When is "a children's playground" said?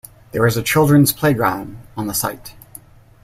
0.57-1.77